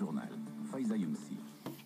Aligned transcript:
Journal. 0.00 0.28
Faiza 0.72 0.96
Younsi. 0.96 1.36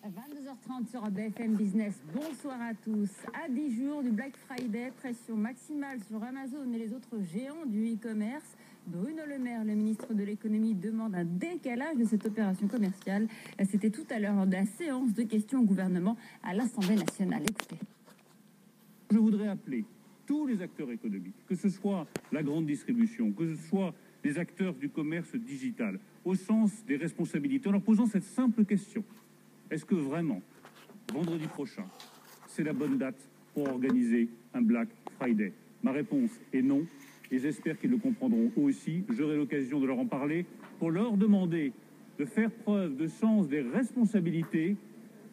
22h30 0.05 0.89
sur 0.89 1.11
BFM 1.11 1.57
Business. 1.57 2.01
Bonsoir 2.15 2.61
à 2.61 2.73
tous. 2.75 3.11
À 3.45 3.49
10 3.49 3.77
jours 3.77 4.03
du 4.05 4.11
Black 4.11 4.37
Friday, 4.37 4.93
pression 4.99 5.37
maximale 5.37 5.99
sur 6.07 6.23
Amazon 6.23 6.73
et 6.73 6.79
les 6.79 6.93
autres 6.93 7.19
géants 7.33 7.67
du 7.67 7.95
e-commerce. 7.95 8.57
Bruno 8.87 9.23
Le 9.27 9.39
Maire, 9.39 9.65
le 9.65 9.75
ministre 9.75 10.15
de 10.15 10.23
l'économie, 10.23 10.75
demande 10.75 11.17
un 11.17 11.25
décalage 11.25 11.97
de 11.97 12.05
cette 12.05 12.25
opération 12.25 12.69
commerciale. 12.69 13.27
C'était 13.69 13.91
tout 13.91 14.07
à 14.11 14.21
l'heure 14.21 14.37
lors 14.37 14.47
de 14.47 14.53
la 14.53 14.67
séance 14.67 15.13
de 15.15 15.25
questions 15.25 15.61
au 15.61 15.65
gouvernement 15.65 16.17
à 16.45 16.55
l'Assemblée 16.55 16.97
nationale. 16.97 17.43
Écoutez. 17.43 17.79
Je 19.11 19.19
voudrais 19.19 19.49
appeler 19.49 19.85
tous 20.27 20.47
les 20.47 20.63
acteurs 20.63 20.91
économiques, 20.93 21.47
que 21.49 21.57
ce 21.57 21.69
soit 21.69 22.07
la 22.31 22.45
grande 22.45 22.67
distribution, 22.67 23.33
que 23.33 23.57
ce 23.57 23.69
soit 23.69 23.93
les 24.25 24.39
acteurs 24.39 24.75
du 24.75 24.89
commerce 24.89 25.37
digital, 25.37 26.01
au 26.25 26.35
sens 26.35 26.85
des 26.87 26.97
responsabilités, 26.97 27.69
en 27.69 27.73
leur 27.73 27.83
posant 27.83 28.07
cette 28.07 28.25
simple 28.25 28.65
question. 28.65 29.05
Est-ce 29.71 29.85
que 29.85 29.95
vraiment, 29.95 30.41
vendredi 31.13 31.47
prochain, 31.47 31.85
c'est 32.49 32.65
la 32.65 32.73
bonne 32.73 32.97
date 32.97 33.29
pour 33.53 33.69
organiser 33.69 34.29
un 34.55 34.63
Black 34.63 34.89
Friday? 35.19 35.53
Ma 35.83 35.93
réponse 35.93 36.31
est 36.53 36.63
non, 36.63 36.87
et 37.31 37.39
j'espère 37.39 37.79
qu'ils 37.79 37.91
le 37.91 37.99
comprendront 37.99 38.51
eux 38.57 38.63
aussi. 38.63 39.05
J'aurai 39.11 39.37
l'occasion 39.37 39.79
de 39.79 39.87
leur 39.87 39.99
en 39.99 40.07
parler 40.07 40.47
pour 40.79 40.91
leur 40.91 41.17
demander 41.17 41.73
de 42.19 42.25
faire 42.25 42.51
preuve 42.51 42.97
de 42.97 43.07
sens 43.07 43.49
des 43.49 43.61
responsabilités 43.61 44.77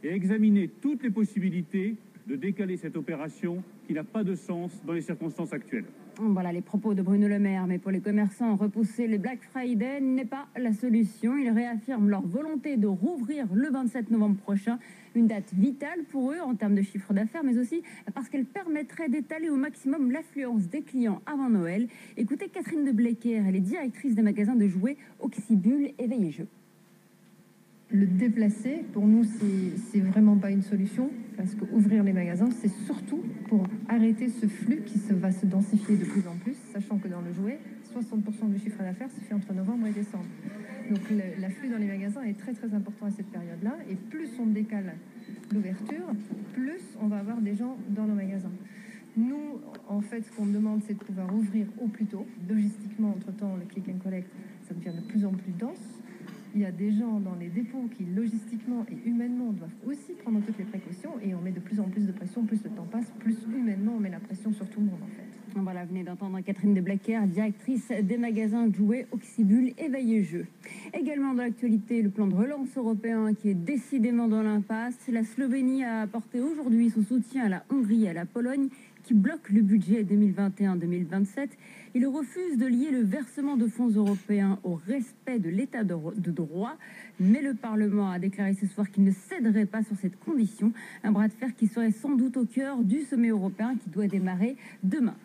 et 0.03 0.09
examiner 0.09 0.67
toutes 0.81 1.03
les 1.03 1.11
possibilités 1.11 1.95
de 2.27 2.35
décaler 2.35 2.75
cette 2.75 2.97
opération 2.97 3.63
qui 3.87 3.93
n'a 3.93 4.03
pas 4.03 4.23
de 4.23 4.35
sens 4.35 4.83
dans 4.85 4.93
les 4.93 5.01
circonstances 5.01 5.53
actuelles. 5.53 5.85
Voilà 6.29 6.51
les 6.51 6.61
propos 6.61 6.93
de 6.93 7.01
Bruno 7.01 7.27
Le 7.27 7.39
Maire. 7.39 7.65
Mais 7.65 7.79
pour 7.79 7.89
les 7.89 7.99
commerçants, 7.99 8.55
repousser 8.55 9.07
les 9.07 9.17
Black 9.17 9.39
Friday 9.41 9.99
n'est 10.01 10.25
pas 10.25 10.45
la 10.55 10.71
solution. 10.71 11.35
Ils 11.35 11.49
réaffirment 11.49 12.09
leur 12.09 12.21
volonté 12.21 12.77
de 12.77 12.85
rouvrir 12.85 13.47
le 13.51 13.71
27 13.71 14.11
novembre 14.11 14.37
prochain. 14.37 14.77
Une 15.15 15.25
date 15.25 15.51
vitale 15.53 16.03
pour 16.11 16.31
eux 16.31 16.39
en 16.39 16.53
termes 16.53 16.75
de 16.75 16.83
chiffre 16.83 17.11
d'affaires, 17.13 17.43
mais 17.43 17.57
aussi 17.57 17.81
parce 18.13 18.29
qu'elle 18.29 18.45
permettrait 18.45 19.09
d'étaler 19.09 19.49
au 19.49 19.57
maximum 19.57 20.11
l'affluence 20.11 20.67
des 20.67 20.83
clients 20.83 21.21
avant 21.25 21.49
Noël. 21.49 21.87
Écoutez 22.17 22.49
Catherine 22.49 22.85
de 22.85 22.91
Blecker, 22.91 23.43
elle 23.47 23.55
est 23.55 23.59
directrice 23.59 24.13
des 24.13 24.21
magasins 24.21 24.55
de 24.55 24.67
jouets 24.67 24.97
Oxybul 25.19 25.91
et 25.97 26.07
Veillez 26.07 26.31
Jeux. 26.31 26.47
Le 27.93 28.05
déplacer, 28.05 28.85
pour 28.93 29.05
nous, 29.05 29.23
c'est- 29.23 29.99
vraiment 29.99 30.35
pas 30.37 30.49
une 30.51 30.61
solution, 30.61 31.09
parce 31.37 31.55
qu'ouvrir 31.55 32.03
les 32.03 32.13
magasins, 32.13 32.49
c'est 32.51 32.71
surtout 32.85 33.21
pour 33.49 33.65
arrêter 33.89 34.29
ce 34.29 34.45
flux 34.47 34.81
qui 34.85 34.97
se, 34.97 35.13
va 35.13 35.31
se 35.31 35.45
densifier 35.45 35.95
de 35.97 36.05
plus 36.05 36.25
en 36.27 36.35
plus, 36.37 36.55
sachant 36.73 36.97
que 36.97 37.07
dans 37.07 37.21
le 37.21 37.33
jouet, 37.33 37.59
60% 37.93 38.47
du 38.47 38.59
chiffre 38.59 38.79
d'affaires 38.81 39.09
se 39.11 39.19
fait 39.19 39.33
entre 39.33 39.53
novembre 39.53 39.87
et 39.87 39.91
décembre. 39.91 40.25
Donc 40.89 40.99
l'afflux 41.39 41.69
dans 41.69 41.77
les 41.77 41.87
magasins 41.87 42.23
est 42.23 42.37
très 42.37 42.53
très 42.53 42.73
important 42.73 43.05
à 43.07 43.11
cette 43.11 43.27
période-là, 43.27 43.75
et 43.89 43.95
plus 43.95 44.29
on 44.39 44.47
décale 44.47 44.93
l'ouverture, 45.53 46.05
plus 46.53 46.81
on 47.01 47.07
va 47.07 47.17
avoir 47.19 47.39
des 47.41 47.55
gens 47.55 47.77
dans 47.89 48.05
nos 48.05 48.15
magasins. 48.15 48.51
Nous, 49.17 49.59
en 49.89 49.99
fait, 50.01 50.21
ce 50.21 50.31
qu'on 50.31 50.45
demande, 50.45 50.81
c'est 50.87 50.93
de 50.93 51.03
pouvoir 51.03 51.33
ouvrir 51.35 51.67
au 51.81 51.87
plus 51.87 52.05
tôt. 52.05 52.25
Logistiquement, 52.49 53.09
entre-temps, 53.09 53.57
le 53.57 53.65
click 53.65 53.89
and 53.89 53.99
collect, 54.01 54.29
ça 54.67 54.73
devient 54.73 54.95
de 54.97 55.05
plus 55.05 55.25
en 55.25 55.31
plus 55.31 55.51
dense. 55.59 55.99
Il 56.53 56.59
y 56.59 56.65
a 56.65 56.71
des 56.71 56.91
gens 56.91 57.21
dans 57.21 57.35
les 57.35 57.47
dépôts 57.47 57.87
qui, 57.95 58.03
logistiquement 58.03 58.85
et 58.91 59.09
humainement, 59.09 59.53
doivent 59.53 59.69
aussi 59.85 60.11
prendre 60.21 60.41
toutes 60.45 60.57
les 60.57 60.65
précautions 60.65 61.11
et 61.23 61.33
on 61.33 61.39
met 61.39 61.51
de 61.51 61.61
plus 61.61 61.79
en 61.79 61.85
plus 61.85 62.05
de 62.05 62.11
pression, 62.11 62.43
plus 62.43 62.61
le 62.63 62.69
temps 62.71 62.87
passe, 62.91 63.05
plus 63.19 63.37
humainement 63.49 63.93
on 63.95 63.99
met 64.01 64.09
la 64.09 64.19
pression 64.19 64.51
sur 64.51 64.67
tout 64.69 64.81
le 64.81 64.87
monde 64.87 64.99
en 65.01 65.15
fait. 65.15 65.31
Voilà, 65.55 65.85
venez 65.85 66.03
d'entendre 66.03 66.39
Catherine 66.41 66.73
de 66.73 66.81
Blacker, 66.81 67.21
directrice 67.27 67.89
des 68.03 68.17
magasins 68.17 68.67
de 68.67 68.75
jouets 68.75 69.07
Oxybul 69.11 69.73
et 69.77 69.87
Veillez 69.89 70.23
Jeux. 70.23 70.45
Également 70.93 71.33
dans 71.33 71.43
l'actualité, 71.43 72.01
le 72.01 72.09
plan 72.09 72.27
de 72.27 72.35
relance 72.35 72.75
européen 72.77 73.33
qui 73.33 73.49
est 73.49 73.53
décidément 73.53 74.27
dans 74.27 74.43
l'impasse. 74.43 74.95
La 75.09 75.23
Slovénie 75.23 75.83
a 75.83 76.01
apporté 76.01 76.41
aujourd'hui 76.41 76.89
son 76.89 77.03
soutien 77.03 77.45
à 77.45 77.49
la 77.49 77.63
Hongrie 77.69 78.05
et 78.05 78.09
à 78.09 78.13
la 78.13 78.25
Pologne 78.25 78.67
qui 79.03 79.13
bloquent 79.13 79.51
le 79.51 79.61
budget 79.61 80.03
2021-2027. 80.03 81.49
Il 81.93 82.07
refuse 82.07 82.57
de 82.57 82.65
lier 82.65 82.89
le 82.91 83.01
versement 83.01 83.57
de 83.57 83.67
fonds 83.67 83.89
européens 83.89 84.59
au 84.63 84.75
respect 84.87 85.39
de 85.39 85.49
l'état 85.49 85.83
de 85.83 85.93
ro- 85.93 86.13
de 86.15 86.31
droit. 86.31 86.77
Mais 87.19 87.41
le 87.41 87.53
Parlement 87.53 88.09
a 88.09 88.17
déclaré 88.19 88.53
ce 88.53 88.65
soir 88.65 88.89
qu'il 88.89 89.03
ne 89.03 89.11
céderait 89.11 89.65
pas 89.65 89.83
sur 89.83 89.97
cette 89.97 90.17
condition. 90.19 90.71
Un 91.03 91.11
bras 91.11 91.27
de 91.27 91.33
fer 91.33 91.53
qui 91.55 91.67
serait 91.67 91.91
sans 91.91 92.15
doute 92.15 92.37
au 92.37 92.45
cœur 92.45 92.77
du 92.83 93.01
sommet 93.01 93.27
européen 93.29 93.75
qui 93.83 93.89
doit 93.89 94.07
démarrer 94.07 94.55
demain. 94.83 95.15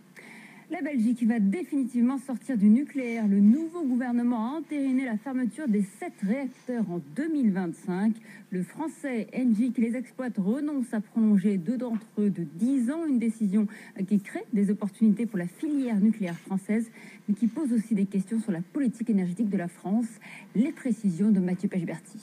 La 0.68 0.82
Belgique 0.82 1.22
va 1.22 1.38
définitivement 1.38 2.18
sortir 2.18 2.58
du 2.58 2.68
nucléaire. 2.68 3.28
Le 3.28 3.38
nouveau 3.38 3.84
gouvernement 3.84 4.52
a 4.52 4.58
entériné 4.58 5.04
la 5.04 5.16
fermeture 5.16 5.68
des 5.68 5.82
sept 5.82 6.14
réacteurs 6.22 6.90
en 6.90 7.00
2025. 7.14 8.12
Le 8.50 8.64
français 8.64 9.28
Engie 9.32 9.70
qui 9.70 9.82
les 9.82 9.94
exploite 9.94 10.38
renonce 10.38 10.92
à 10.92 11.00
prolonger 11.00 11.56
deux 11.56 11.76
d'entre 11.78 12.04
eux 12.18 12.30
de 12.30 12.42
10 12.42 12.90
ans. 12.90 13.06
Une 13.06 13.20
décision 13.20 13.68
qui 14.08 14.18
crée 14.18 14.44
des 14.52 14.68
opportunités 14.72 15.24
pour 15.24 15.38
la 15.38 15.46
filière 15.46 16.00
nucléaire 16.00 16.36
française, 16.36 16.90
mais 17.28 17.36
qui 17.36 17.46
pose 17.46 17.72
aussi 17.72 17.94
des 17.94 18.06
questions 18.06 18.40
sur 18.40 18.50
la 18.50 18.60
politique 18.60 19.08
énergétique 19.08 19.50
de 19.50 19.58
la 19.58 19.68
France. 19.68 20.08
Les 20.56 20.72
précisions 20.72 21.30
de 21.30 21.38
Mathieu 21.38 21.68
Pechberti. 21.68 22.18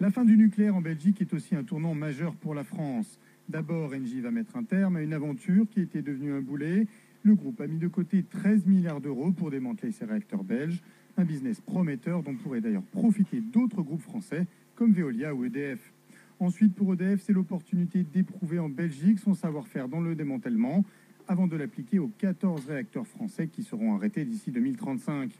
La 0.00 0.10
fin 0.10 0.24
du 0.24 0.38
nucléaire 0.38 0.76
en 0.76 0.80
Belgique 0.80 1.20
est 1.20 1.34
aussi 1.34 1.54
un 1.54 1.62
tournant 1.62 1.92
majeur 1.92 2.34
pour 2.36 2.54
la 2.54 2.64
France. 2.64 3.18
D'abord, 3.50 3.92
Engie 3.92 4.20
va 4.20 4.30
mettre 4.30 4.56
un 4.56 4.62
terme 4.62 4.96
à 4.96 5.02
une 5.02 5.12
aventure 5.12 5.66
qui 5.70 5.80
était 5.80 6.02
devenue 6.02 6.32
un 6.32 6.40
boulet. 6.40 6.86
Le 7.22 7.34
groupe 7.34 7.60
a 7.60 7.66
mis 7.66 7.78
de 7.78 7.88
côté 7.88 8.22
13 8.22 8.66
milliards 8.66 9.00
d'euros 9.00 9.32
pour 9.32 9.50
démanteler 9.50 9.92
ses 9.92 10.04
réacteurs 10.04 10.44
belges, 10.44 10.80
un 11.16 11.24
business 11.24 11.60
prometteur 11.60 12.22
dont 12.22 12.34
pourraient 12.34 12.60
d'ailleurs 12.60 12.82
profiter 12.82 13.40
d'autres 13.40 13.82
groupes 13.82 14.02
français 14.02 14.46
comme 14.76 14.92
Veolia 14.92 15.34
ou 15.34 15.44
EDF. 15.44 15.92
Ensuite, 16.40 16.74
pour 16.74 16.94
EDF, 16.94 17.20
c'est 17.20 17.32
l'opportunité 17.32 18.04
d'éprouver 18.04 18.60
en 18.60 18.68
Belgique 18.68 19.18
son 19.18 19.34
savoir-faire 19.34 19.88
dans 19.88 20.00
le 20.00 20.14
démantèlement 20.14 20.84
avant 21.26 21.48
de 21.48 21.56
l'appliquer 21.56 21.98
aux 21.98 22.10
14 22.18 22.66
réacteurs 22.66 23.06
français 23.06 23.48
qui 23.48 23.64
seront 23.64 23.96
arrêtés 23.96 24.24
d'ici 24.24 24.52
2035. 24.52 25.32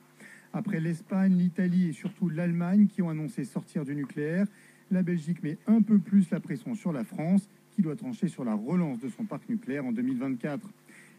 Après 0.52 0.80
l'Espagne, 0.80 1.36
l'Italie 1.36 1.88
et 1.88 1.92
surtout 1.92 2.28
l'Allemagne 2.28 2.88
qui 2.88 3.00
ont 3.00 3.10
annoncé 3.10 3.44
sortir 3.44 3.84
du 3.84 3.94
nucléaire, 3.94 4.46
la 4.90 5.02
Belgique 5.02 5.42
met 5.42 5.58
un 5.66 5.82
peu 5.82 5.98
plus 5.98 6.30
la 6.30 6.40
pression 6.40 6.74
sur 6.74 6.92
la 6.92 7.04
France 7.04 7.48
qui 7.70 7.82
doit 7.82 7.96
trancher 7.96 8.28
sur 8.28 8.44
la 8.44 8.54
relance 8.54 8.98
de 8.98 9.08
son 9.08 9.24
parc 9.24 9.48
nucléaire 9.48 9.84
en 9.84 9.92
2024. 9.92 10.68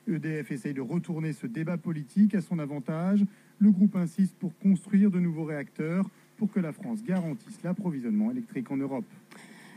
EDF 0.07 0.51
essaye 0.51 0.73
de 0.73 0.81
retourner 0.81 1.33
ce 1.33 1.47
débat 1.47 1.77
politique 1.77 2.35
à 2.35 2.41
son 2.41 2.59
avantage. 2.59 3.25
Le 3.59 3.71
groupe 3.71 3.95
insiste 3.95 4.35
pour 4.37 4.57
construire 4.57 5.11
de 5.11 5.19
nouveaux 5.19 5.43
réacteurs 5.43 6.09
pour 6.37 6.51
que 6.51 6.59
la 6.59 6.71
France 6.71 7.03
garantisse 7.03 7.61
l'approvisionnement 7.63 8.31
électrique 8.31 8.71
en 8.71 8.77
Europe. 8.77 9.05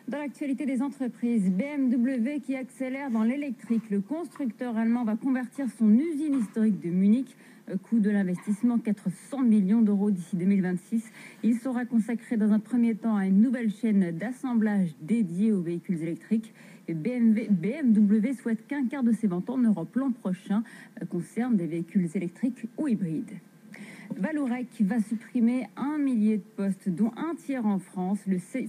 Dans 0.09 0.19
l'actualité 0.19 0.67
des 0.67 0.83
entreprises, 0.83 1.51
BMW 1.51 2.41
qui 2.45 2.57
accélère 2.57 3.11
dans 3.11 3.23
l'électrique. 3.23 3.89
Le 3.91 4.01
constructeur 4.01 4.77
allemand 4.77 5.05
va 5.05 5.17
convertir 5.17 5.67
son 5.79 5.93
usine 5.95 6.39
historique 6.41 6.81
de 6.81 6.91
Munich. 6.91 7.37
Euh, 7.71 7.77
Coût 7.77 8.01
de 8.01 8.11
l'investissement 8.11 8.79
400 8.79 9.43
millions 9.43 9.81
d'euros 9.81 10.11
d'ici 10.11 10.37
2026. 10.37 11.05
Il 11.45 11.57
sera 11.57 11.85
consacré 11.85 12.37
dans 12.37 12.51
un 12.53 12.59
premier 12.59 12.97
temps 12.97 13.17
à 13.17 13.27
une 13.27 13.41
nouvelle 13.41 13.71
chaîne 13.71 14.11
d'assemblage 14.11 14.91
dédiée 15.01 15.53
aux 15.53 15.63
véhicules 15.63 16.03
électriques. 16.03 16.53
BMW, 16.89 18.33
souhaite 18.35 18.67
qu'un 18.67 18.87
quart 18.87 19.03
de 19.03 19.13
ses 19.13 19.27
ventes 19.27 19.51
en 19.51 19.59
Europe 19.59 19.95
l'an 19.97 20.11
prochain 20.11 20.63
euh, 21.01 21.07
concerne 21.07 21.57
des 21.57 21.67
véhicules 21.67 22.09
électriques 22.15 22.67
ou 22.77 22.89
hybrides. 22.89 23.39
Valorec 24.19 24.69
va 24.81 25.01
supprimer 25.01 25.67
un 25.77 25.99
millier 25.99 26.37
de 26.37 26.43
postes, 26.57 26.89
dont 26.89 27.13
un 27.17 27.35
tiers 27.35 27.65
en 27.65 27.79
France. 27.79 28.19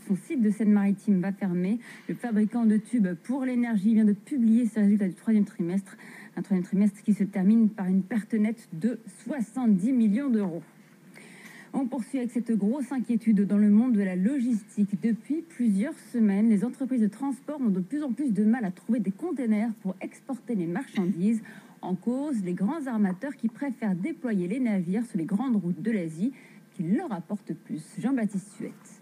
Son 0.07 0.15
site 0.15 0.41
de 0.41 0.49
Seine-Maritime 0.49 1.19
va 1.19 1.31
fermer. 1.31 1.79
Le 2.07 2.15
fabricant 2.15 2.65
de 2.65 2.77
tubes 2.77 3.13
pour 3.23 3.43
l'énergie 3.43 3.93
vient 3.93 4.05
de 4.05 4.13
publier 4.13 4.65
ses 4.67 4.81
résultats 4.81 5.07
du 5.07 5.15
troisième 5.15 5.45
trimestre. 5.45 5.97
Un 6.37 6.41
troisième 6.41 6.65
trimestre 6.65 7.01
qui 7.03 7.13
se 7.13 7.23
termine 7.23 7.69
par 7.69 7.87
une 7.87 8.03
perte 8.03 8.33
nette 8.33 8.69
de 8.73 8.99
70 9.25 9.91
millions 9.91 10.29
d'euros. 10.29 10.63
On 11.75 11.87
poursuit 11.87 12.19
avec 12.19 12.29
cette 12.29 12.51
grosse 12.51 12.91
inquiétude 12.91 13.47
dans 13.47 13.57
le 13.57 13.71
monde 13.71 13.93
de 13.93 14.03
la 14.03 14.15
logistique. 14.15 15.01
Depuis 15.01 15.41
plusieurs 15.41 15.97
semaines, 16.11 16.47
les 16.47 16.63
entreprises 16.63 17.01
de 17.01 17.07
transport 17.07 17.59
ont 17.59 17.69
de 17.69 17.79
plus 17.79 18.03
en 18.03 18.11
plus 18.11 18.31
de 18.31 18.43
mal 18.43 18.63
à 18.63 18.69
trouver 18.69 18.99
des 18.99 19.09
containers 19.09 19.71
pour 19.81 19.95
exporter 19.99 20.53
les 20.53 20.67
marchandises. 20.67 21.41
En 21.81 21.95
cause, 21.95 22.43
les 22.43 22.53
grands 22.53 22.85
armateurs 22.85 23.35
qui 23.35 23.47
préfèrent 23.47 23.95
déployer 23.95 24.47
les 24.47 24.59
navires 24.59 25.03
sur 25.07 25.17
les 25.17 25.25
grandes 25.25 25.55
routes 25.55 25.81
de 25.81 25.89
l'Asie 25.89 26.31
qui 26.75 26.83
leur 26.83 27.11
apportent 27.11 27.53
plus. 27.53 27.81
Jean-Baptiste 27.99 28.51
Suette. 28.55 29.01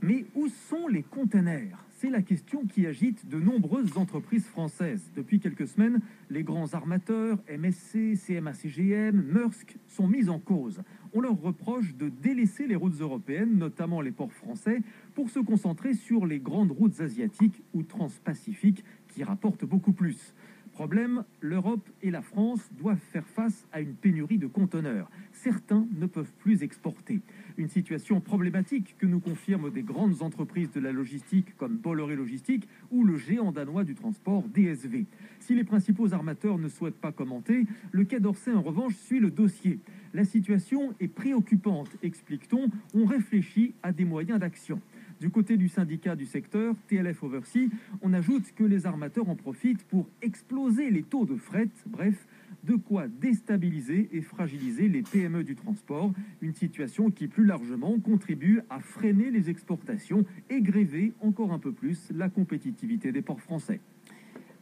Mais 0.00 0.24
où 0.34 0.48
sont 0.48 0.88
les 0.88 1.02
containers? 1.02 1.89
C'est 2.00 2.08
la 2.08 2.22
question 2.22 2.64
qui 2.64 2.86
agite 2.86 3.28
de 3.28 3.38
nombreuses 3.38 3.98
entreprises 3.98 4.46
françaises. 4.46 5.12
Depuis 5.14 5.38
quelques 5.38 5.68
semaines, 5.68 6.00
les 6.30 6.42
grands 6.42 6.72
armateurs, 6.72 7.36
MSC, 7.46 8.14
CMA-CGM, 8.16 9.20
Maersk, 9.20 9.76
sont 9.86 10.08
mis 10.08 10.30
en 10.30 10.38
cause. 10.38 10.80
On 11.12 11.20
leur 11.20 11.38
reproche 11.38 11.94
de 11.96 12.08
délaisser 12.08 12.66
les 12.66 12.74
routes 12.74 12.98
européennes, 13.02 13.58
notamment 13.58 14.00
les 14.00 14.12
ports 14.12 14.32
français, 14.32 14.80
pour 15.14 15.28
se 15.28 15.40
concentrer 15.40 15.92
sur 15.92 16.24
les 16.24 16.38
grandes 16.38 16.70
routes 16.72 17.02
asiatiques 17.02 17.62
ou 17.74 17.82
transpacifiques 17.82 18.82
qui 19.08 19.22
rapportent 19.22 19.66
beaucoup 19.66 19.92
plus. 19.92 20.32
Problème, 20.80 21.24
l'Europe 21.42 21.86
et 22.00 22.10
la 22.10 22.22
France 22.22 22.70
doivent 22.72 23.04
faire 23.12 23.26
face 23.26 23.66
à 23.70 23.82
une 23.82 23.92
pénurie 23.92 24.38
de 24.38 24.46
conteneurs. 24.46 25.10
Certains 25.30 25.86
ne 25.94 26.06
peuvent 26.06 26.32
plus 26.38 26.62
exporter. 26.62 27.20
Une 27.58 27.68
situation 27.68 28.22
problématique 28.22 28.96
que 28.98 29.04
nous 29.04 29.20
confirment 29.20 29.70
des 29.70 29.82
grandes 29.82 30.22
entreprises 30.22 30.72
de 30.72 30.80
la 30.80 30.90
logistique 30.90 31.54
comme 31.58 31.76
Bolloré 31.76 32.16
Logistique 32.16 32.66
ou 32.90 33.04
le 33.04 33.18
géant 33.18 33.52
danois 33.52 33.84
du 33.84 33.94
transport 33.94 34.42
DSV. 34.54 35.04
Si 35.40 35.54
les 35.54 35.64
principaux 35.64 36.14
armateurs 36.14 36.56
ne 36.56 36.68
souhaitent 36.70 36.94
pas 36.94 37.12
commenter, 37.12 37.66
le 37.92 38.04
Quai 38.04 38.18
d'Orsay 38.18 38.52
en 38.52 38.62
revanche 38.62 38.94
suit 38.94 39.20
le 39.20 39.30
dossier. 39.30 39.80
La 40.14 40.24
situation 40.24 40.94
est 40.98 41.08
préoccupante, 41.08 41.90
explique-t-on. 42.02 42.70
On 42.94 43.04
réfléchit 43.04 43.74
à 43.82 43.92
des 43.92 44.06
moyens 44.06 44.40
d'action. 44.40 44.80
Du 45.20 45.28
côté 45.28 45.58
du 45.58 45.68
syndicat 45.68 46.16
du 46.16 46.24
secteur, 46.24 46.74
TLF 46.88 47.22
Oversea, 47.22 47.68
on 48.00 48.14
ajoute 48.14 48.54
que 48.54 48.64
les 48.64 48.86
armateurs 48.86 49.28
en 49.28 49.36
profitent 49.36 49.84
pour 49.84 50.08
exploser 50.22 50.90
les 50.90 51.02
taux 51.02 51.26
de 51.26 51.36
fret, 51.36 51.68
bref, 51.86 52.26
de 52.64 52.74
quoi 52.74 53.06
déstabiliser 53.06 54.08
et 54.12 54.22
fragiliser 54.22 54.88
les 54.88 55.02
PME 55.02 55.44
du 55.44 55.56
transport, 55.56 56.14
une 56.40 56.54
situation 56.54 57.10
qui 57.10 57.28
plus 57.28 57.44
largement 57.44 57.98
contribue 57.98 58.60
à 58.70 58.80
freiner 58.80 59.30
les 59.30 59.50
exportations 59.50 60.24
et 60.48 60.62
gréver 60.62 61.12
encore 61.20 61.52
un 61.52 61.58
peu 61.58 61.72
plus 61.72 62.10
la 62.14 62.30
compétitivité 62.30 63.12
des 63.12 63.20
ports 63.20 63.42
français. 63.42 63.80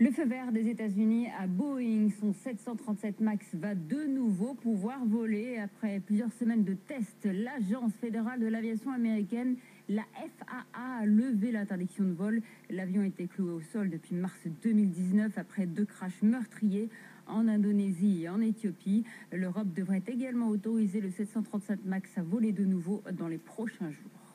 Le 0.00 0.12
feu 0.12 0.27
vert 0.27 0.53
des 0.53 0.69
États-Unis 0.69 1.27
à 1.41 1.49
Boeing, 1.49 2.11
son 2.21 2.33
737 2.33 3.19
MAX 3.19 3.45
va 3.55 3.75
de 3.75 4.06
nouveau 4.06 4.55
pouvoir 4.55 5.05
voler. 5.05 5.59
Après 5.59 5.99
plusieurs 5.99 6.33
semaines 6.35 6.62
de 6.62 6.75
tests, 6.75 7.25
l'Agence 7.25 7.93
fédérale 8.00 8.39
de 8.39 8.47
l'aviation 8.47 8.93
américaine, 8.93 9.56
la 9.89 10.05
FAA, 10.15 11.00
a 11.00 11.05
levé 11.05 11.50
l'interdiction 11.50 12.05
de 12.05 12.12
vol. 12.12 12.43
L'avion 12.71 13.03
était 13.03 13.27
cloué 13.27 13.50
au 13.50 13.61
sol 13.61 13.91
depuis 13.91 14.15
mars 14.15 14.39
2019 14.62 15.37
après 15.37 15.67
deux 15.67 15.85
crashs 15.85 16.23
meurtriers 16.23 16.91
en 17.27 17.49
Indonésie 17.49 18.23
et 18.23 18.29
en 18.29 18.41
Éthiopie. 18.41 19.03
L'Europe 19.33 19.75
devrait 19.75 20.05
également 20.06 20.47
autoriser 20.47 21.00
le 21.00 21.11
737 21.11 21.85
MAX 21.85 22.17
à 22.19 22.23
voler 22.23 22.53
de 22.53 22.65
nouveau 22.65 23.03
dans 23.15 23.27
les 23.27 23.39
prochains 23.39 23.91
jours. 23.91 24.27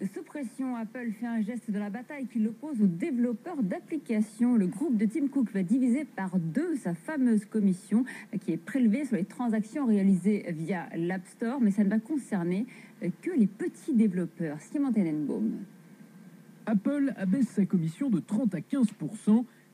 Sous 0.00 0.22
pression, 0.22 0.76
Apple 0.76 1.10
fait 1.18 1.26
un 1.26 1.42
geste 1.42 1.72
de 1.72 1.78
la 1.78 1.90
bataille 1.90 2.28
qui 2.28 2.38
l'oppose 2.38 2.80
aux 2.80 2.86
développeurs 2.86 3.60
d'applications. 3.64 4.54
Le 4.54 4.68
groupe 4.68 4.96
de 4.96 5.06
Tim 5.06 5.26
Cook 5.26 5.50
va 5.52 5.64
diviser 5.64 6.04
par 6.04 6.38
deux 6.38 6.76
sa 6.76 6.94
fameuse 6.94 7.44
commission 7.46 8.04
qui 8.40 8.52
est 8.52 8.58
prélevée 8.58 9.06
sur 9.06 9.16
les 9.16 9.24
transactions 9.24 9.86
réalisées 9.86 10.46
via 10.52 10.88
l'App 10.96 11.26
Store, 11.26 11.60
mais 11.60 11.72
ça 11.72 11.82
ne 11.82 11.90
va 11.90 11.98
concerner 11.98 12.66
que 13.22 13.32
les 13.36 13.48
petits 13.48 13.92
développeurs. 13.92 14.60
Simon 14.60 14.92
Tenenbaum. 14.92 15.64
Apple 16.66 17.12
abaisse 17.16 17.48
sa 17.48 17.66
commission 17.66 18.08
de 18.08 18.20
30 18.20 18.54
à 18.54 18.60
15 18.60 18.86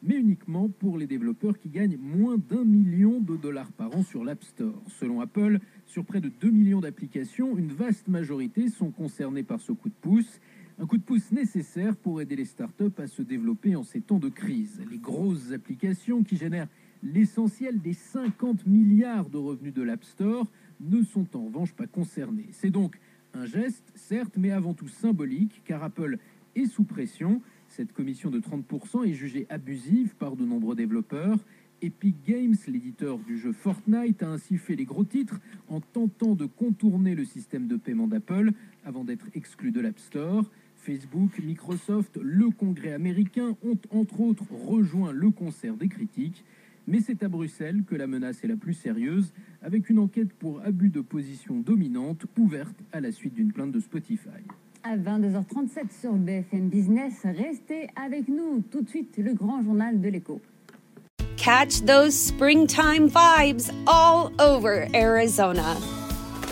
mais 0.04 0.16
uniquement 0.16 0.68
pour 0.68 0.98
les 0.98 1.06
développeurs 1.06 1.58
qui 1.58 1.70
gagnent 1.70 1.96
moins 1.96 2.36
d'un 2.36 2.64
million 2.64 3.20
de 3.20 3.36
dollars 3.36 3.72
par 3.72 3.96
an 3.96 4.02
sur 4.02 4.22
l'App 4.22 4.44
Store. 4.44 4.82
Selon 4.86 5.20
Apple, 5.20 5.58
sur 5.86 6.04
près 6.04 6.20
de 6.20 6.28
2 6.28 6.50
millions 6.50 6.80
d'applications, 6.80 7.56
une 7.56 7.72
vaste 7.72 8.08
majorité 8.08 8.68
sont 8.68 8.90
concernées 8.90 9.42
par 9.42 9.60
ce 9.60 9.72
coup 9.72 9.88
de 9.88 9.94
pouce. 9.94 10.40
Un 10.78 10.86
coup 10.86 10.98
de 10.98 11.02
pouce 11.02 11.32
nécessaire 11.32 11.96
pour 11.96 12.20
aider 12.20 12.36
les 12.36 12.44
startups 12.44 12.98
à 12.98 13.06
se 13.06 13.22
développer 13.22 13.76
en 13.76 13.82
ces 13.82 14.00
temps 14.00 14.18
de 14.18 14.28
crise. 14.28 14.82
Les 14.90 14.98
grosses 14.98 15.52
applications 15.52 16.22
qui 16.22 16.36
génèrent 16.36 16.68
l'essentiel 17.02 17.80
des 17.80 17.94
50 17.94 18.66
milliards 18.66 19.30
de 19.30 19.38
revenus 19.38 19.72
de 19.72 19.82
l'App 19.82 20.04
Store 20.04 20.46
ne 20.80 21.02
sont 21.02 21.34
en 21.34 21.46
revanche 21.46 21.72
pas 21.72 21.86
concernées. 21.86 22.48
C'est 22.52 22.70
donc 22.70 22.98
un 23.32 23.46
geste, 23.46 23.90
certes, 23.94 24.36
mais 24.36 24.50
avant 24.50 24.74
tout 24.74 24.88
symbolique, 24.88 25.62
car 25.64 25.82
Apple 25.82 26.18
est 26.56 26.66
sous 26.66 26.84
pression. 26.84 27.40
Cette 27.76 27.92
commission 27.92 28.30
de 28.30 28.38
30% 28.38 29.04
est 29.04 29.14
jugée 29.14 29.48
abusive 29.48 30.14
par 30.14 30.36
de 30.36 30.44
nombreux 30.44 30.76
développeurs. 30.76 31.38
Epic 31.82 32.14
Games, 32.24 32.54
l'éditeur 32.68 33.18
du 33.18 33.36
jeu 33.36 33.50
Fortnite, 33.50 34.22
a 34.22 34.28
ainsi 34.28 34.58
fait 34.58 34.76
les 34.76 34.84
gros 34.84 35.02
titres 35.02 35.40
en 35.66 35.80
tentant 35.80 36.36
de 36.36 36.46
contourner 36.46 37.16
le 37.16 37.24
système 37.24 37.66
de 37.66 37.74
paiement 37.74 38.06
d'Apple 38.06 38.52
avant 38.84 39.02
d'être 39.02 39.26
exclu 39.34 39.72
de 39.72 39.80
l'App 39.80 39.98
Store. 39.98 40.48
Facebook, 40.76 41.40
Microsoft, 41.42 42.16
le 42.22 42.50
Congrès 42.50 42.92
américain 42.92 43.56
ont 43.64 43.78
entre 43.90 44.20
autres 44.20 44.46
rejoint 44.52 45.10
le 45.10 45.32
concert 45.32 45.76
des 45.76 45.88
critiques. 45.88 46.44
Mais 46.86 47.00
c'est 47.00 47.24
à 47.24 47.28
Bruxelles 47.28 47.82
que 47.82 47.96
la 47.96 48.06
menace 48.06 48.44
est 48.44 48.48
la 48.48 48.56
plus 48.56 48.74
sérieuse, 48.74 49.32
avec 49.62 49.90
une 49.90 49.98
enquête 49.98 50.32
pour 50.32 50.60
abus 50.62 50.90
de 50.90 51.00
position 51.00 51.58
dominante 51.58 52.24
ouverte 52.38 52.76
à 52.92 53.00
la 53.00 53.10
suite 53.10 53.34
d'une 53.34 53.52
plainte 53.52 53.72
de 53.72 53.80
Spotify. 53.80 54.44
À 54.84 54.96
22h37 54.96 56.00
sur 56.00 56.12
BFM 56.12 56.68
Business. 56.68 57.14
Restez 57.24 57.88
avec 57.96 58.28
nous. 58.28 58.62
Tout 58.70 58.82
de 58.82 58.88
suite, 58.88 59.16
le 59.16 59.32
grand 59.32 59.62
journal 59.62 60.00
de 60.00 60.08
l'écho. 60.08 60.40
Catch 61.36 61.80
those 61.86 62.14
springtime 62.14 63.08
vibes 63.08 63.70
all 63.86 64.30
over 64.38 64.86
Arizona. 64.94 65.76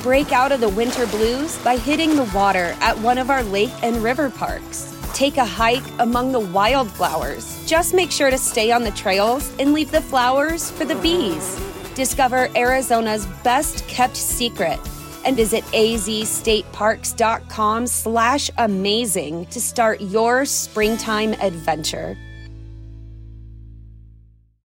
Break 0.02 0.32
out 0.32 0.50
of 0.50 0.60
the 0.60 0.68
winter 0.68 1.06
blues 1.06 1.58
by 1.62 1.76
hitting 1.76 2.16
the 2.16 2.28
water 2.34 2.74
at 2.80 2.98
one 2.98 3.18
of 3.18 3.30
our 3.30 3.42
lake 3.44 3.72
and 3.82 4.02
river 4.02 4.30
parks. 4.30 4.92
Take 5.14 5.36
a 5.36 5.44
hike 5.44 5.86
among 5.98 6.32
the 6.32 6.40
wildflowers. 6.40 7.62
Just 7.66 7.94
make 7.94 8.10
sure 8.10 8.30
to 8.30 8.38
stay 8.38 8.72
on 8.72 8.82
the 8.82 8.90
trails 8.92 9.52
and 9.60 9.72
leave 9.72 9.90
the 9.90 10.00
flowers 10.00 10.70
for 10.70 10.84
the 10.84 10.96
bees. 10.96 11.60
Discover 11.94 12.48
Arizona's 12.56 13.26
best 13.44 13.86
kept 13.88 14.16
secret 14.16 14.78
and 15.24 15.36
visit 15.36 15.62
azstateparks.com 15.64 17.86
slash 17.86 18.50
amazing 18.58 19.46
to 19.46 19.60
start 19.60 20.00
your 20.00 20.44
springtime 20.44 21.34
adventure. 21.34 22.16